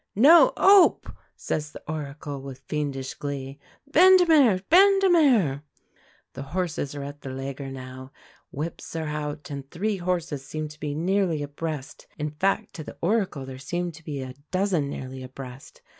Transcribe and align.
"No 0.15 0.51
'ope!" 0.57 1.13
says 1.35 1.71
the 1.73 1.83
Oracle, 1.87 2.41
with 2.41 2.63
fiendish 2.67 3.13
glee. 3.13 3.59
"Bendemeer! 3.87 4.63
Bendemeer!" 4.67 5.61
The 6.33 6.41
horses 6.41 6.95
are 6.95 7.03
at 7.03 7.21
the 7.21 7.29
Leger 7.29 7.65
stand 7.65 7.75
now, 7.75 8.11
whips 8.49 8.95
are 8.95 9.07
out, 9.09 9.51
and 9.51 9.69
three 9.69 9.97
horses 9.97 10.43
seem 10.43 10.67
to 10.69 10.79
be 10.79 10.95
nearly 10.95 11.43
abreast; 11.43 12.07
in 12.17 12.31
fact, 12.31 12.73
to 12.73 12.83
the 12.83 12.97
Oracle 12.99 13.45
there 13.45 13.59
seem 13.59 13.91
to 13.91 14.03
be 14.03 14.23
a 14.23 14.33
dozen 14.49 14.89
nearly 14.89 15.21
abreast. 15.21 15.83